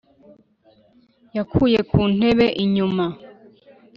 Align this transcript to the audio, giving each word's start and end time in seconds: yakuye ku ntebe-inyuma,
yakuye 1.35 1.79
ku 1.89 1.99
ntebe-inyuma, 2.15 3.05